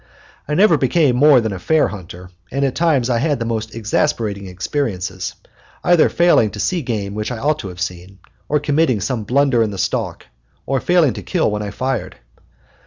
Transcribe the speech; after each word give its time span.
I 0.47 0.55
never 0.55 0.79
became 0.79 1.15
more 1.15 1.41
than 1.41 1.53
a 1.53 1.59
fair 1.59 1.89
hunter, 1.89 2.31
and 2.51 2.65
at 2.65 2.73
times 2.73 3.07
I 3.07 3.19
had 3.19 3.45
most 3.45 3.75
exasperating 3.75 4.47
experiences, 4.47 5.35
either 5.83 6.09
failing 6.09 6.49
to 6.49 6.59
see 6.59 6.81
game 6.81 7.13
which 7.13 7.31
I 7.31 7.37
ought 7.37 7.59
to 7.59 7.67
have 7.67 7.79
seen, 7.79 8.17
or 8.49 8.59
committing 8.59 8.99
some 8.99 9.23
blunder 9.25 9.61
in 9.61 9.69
the 9.69 9.77
stalk, 9.77 10.25
or 10.65 10.79
failing 10.79 11.13
to 11.13 11.21
kill 11.21 11.51
when 11.51 11.61
I 11.61 11.69
fired. 11.69 12.15